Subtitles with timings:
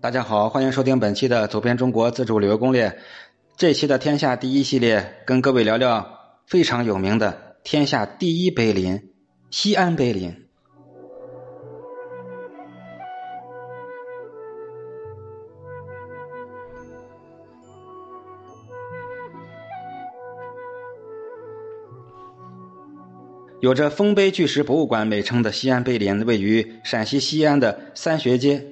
[0.00, 2.88] 大家好，欢迎收听本期的《走遍中国自助旅游攻略》。
[3.56, 9.10] 这期的天下第一系列，跟各位聊聊非常有名的天下第一碑林——
[9.52, 10.49] 西安碑林。
[23.60, 28.64] 有着“丰碑巨石博物馆”美称的西安碑林，位于陕西西安的三学街。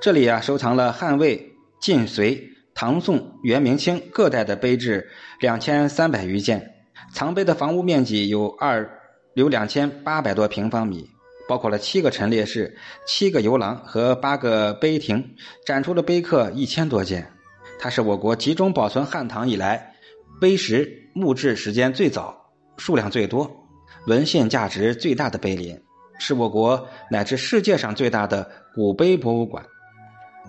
[0.00, 5.08] 这里啊，收藏了汉魏、晋隋、唐宋、元、明清各代的碑志
[5.38, 6.74] 两千三百余件。
[7.14, 8.90] 藏碑的房屋面积有二
[9.34, 11.08] 有两千八百多平方米，
[11.46, 17.30] 包括了七个陈列室、七个游廊和八个碑亭，展出了碑刻一千多件。
[17.78, 19.94] 它是我国集中保存汉唐以来
[20.40, 22.36] 碑石木质时间最早、
[22.76, 23.61] 数量最多。
[24.06, 25.78] 文献价值最大的碑林，
[26.18, 29.64] 是我国乃至世界上最大的古碑博物馆。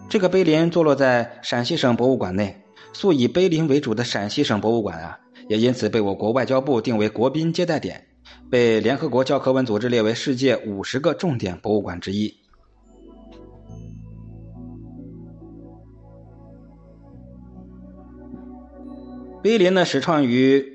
[0.09, 2.63] 这个碑林坐落在陕西省博物馆内，
[2.93, 5.19] 素以碑林为主的陕西省博物馆啊，
[5.49, 8.07] 也因此被我国外交部定为国宾接待点，
[8.49, 12.35] 被联合国教科文组织列为世界五十个重点博物馆之一。
[19.43, 20.65] 碑林呢，始创于，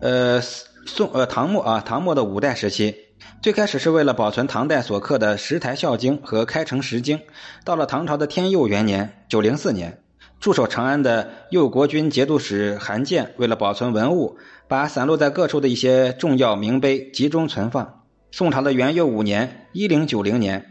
[0.00, 0.42] 呃。
[0.86, 2.94] 宋呃唐末啊唐末的五代时期，
[3.42, 7.20] 最开始是为了保存唐代所刻的石台孝经和开成石经。
[7.64, 10.02] 到了唐朝的天佑元年（九零四年），
[10.40, 18.02] 驻守长安的右国军节度使韩建为了保存文物，把散落在各处的一些重要名碑集中存放。
[18.32, 20.66] 宋朝的元佑五年（一零九零年），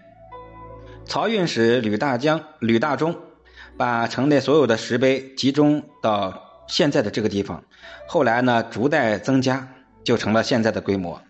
[1.07, 3.15] 漕运使吕大江吕大中
[3.77, 7.63] 把城内所有的石碑集中到现在的这个地方。
[8.07, 9.67] 后来呢，逐代增加。
[10.03, 11.21] 就成了现在的规模。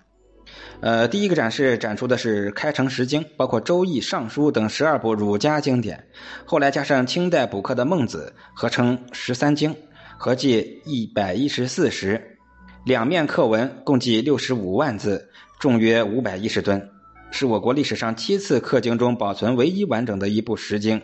[0.81, 6.07] 呃，第一个展示展出的是开成十经，包括《周易》《尚书》等十二部儒家经典。
[6.45, 9.75] 后来加上清代补刻的《孟子》，合称十三经，
[10.17, 12.37] 合计一百一十四石，
[12.85, 15.29] 两面刻文共计六十五万字，
[15.59, 16.89] 重约五百一十吨，
[17.29, 21.01] 是我国历史上七次刻经中保存唯一完整的一部石经，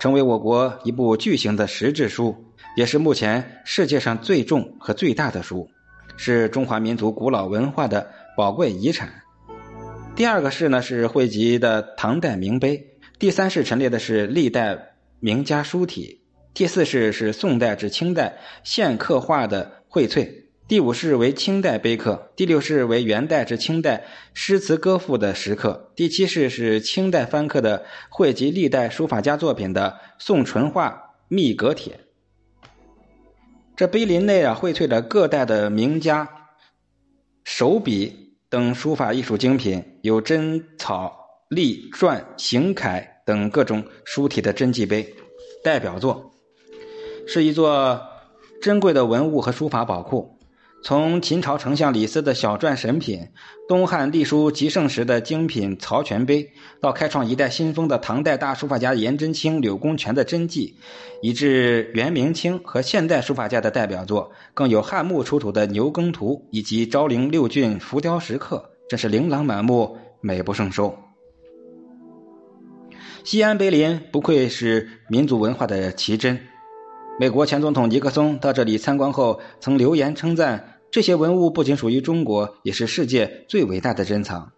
[0.00, 2.36] 成为我国一部巨型的石质书，
[2.76, 5.70] 也是目前世界上最重和最大的书。
[6.24, 9.12] 是中华民族古老文化的宝贵遗产。
[10.14, 12.80] 第二个室呢是汇集的唐代名碑，
[13.18, 16.20] 第三室陈列的是历代名家书体，
[16.54, 31.98] 第四室是宋代至清代现刻画的荟萃，第五室为清代碑刻，第六室为元代至清代诗词歌赋的石刻，第七室是清代翻刻的汇集历代书法家作品的宋淳化密阁帖。
[33.74, 36.28] 这碑林内啊，荟萃了各代的名家
[37.42, 41.16] 手笔等书法艺术精品，有真草、
[41.48, 45.14] 隶、篆、行楷等各种书体的真迹碑，
[45.64, 46.32] 代表作，
[47.26, 48.00] 是一座
[48.60, 50.38] 珍贵的文物和书法宝库。
[50.84, 53.28] 从秦朝丞相李斯的小篆神品，
[53.68, 56.50] 东汉隶书极盛时的精品曹全碑，
[56.80, 60.76] 到开创一代新风的唐代大书法家颜真卿、柳公权的真迹，
[61.22, 70.92] 以至元明清和现代书法家的代表作，更有汉墓出土的牛耕图以及昭陵六骏浮雕石刻，真是琳琅满目，美不胜收。
[73.22, 76.40] 西安碑林不愧是民族文化的奇珍。
[77.20, 80.71] 美国前总统尼克松到这里参观后，曾留言称赞。
[80.92, 84.52] 这些文物不仅属于中国，也是世界最伟大的珍藏。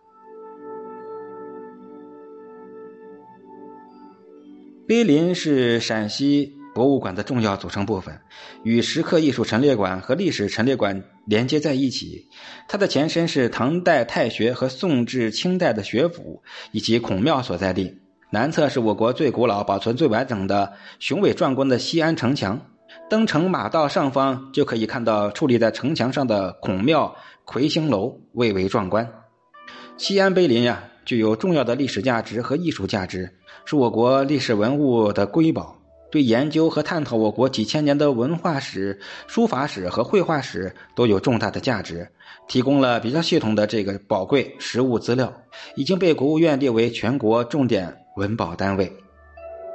[4.88, 8.20] 碑林是陕西博物馆的重要组成部分，
[8.64, 12.26] 与石刻艺术陈列馆和历史陈列馆连接在一起。
[12.66, 17.96] 它的前身是唐代太学和宋至清代的学府以及孔庙所在地。
[18.30, 22.60] 南侧是我国最古老、保存最完整的雄伟壮观的西安城墙。
[23.08, 29.08] 登城马道上方就可以看到矗立在城墙上的孔庙魁星楼，蔚为壮观。
[29.96, 33.30] 西安碑林呀，具有重要的历史价值和艺术价值，
[33.64, 35.76] 是我国历史文物的瑰宝，
[36.10, 42.08] 对研究和探讨我国几千年的文化史、书法史和绘画史都有重大的价值，
[42.48, 45.32] 提供了比较系统的这个宝贵实物资料，
[45.76, 48.90] 已经被国务院列为全国重点文保单位。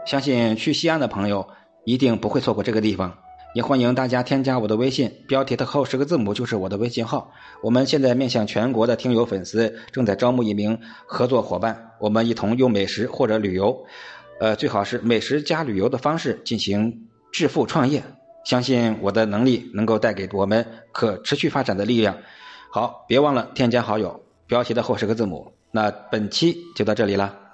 [0.06, 1.48] 相信去西安的朋友。
[1.86, 3.18] 一定不会错过这个地方，
[3.56, 7.32] 也欢迎大家添加我的微信，标题的后十个字母就是我的微信号。
[7.62, 13.86] 我们现在面向全国的听友粉丝，正在招募一名合作伙伴，我们一同用美食或者旅游，
[14.40, 18.04] 呃，最好是美食加旅游的方式进行致富创业。
[18.46, 22.18] 相信我的能力能够带给我们可持续发展的力量。
[22.72, 25.52] 好，别忘了添加好友，标题的后十个字母。
[25.72, 27.49] 那本期就到这里了。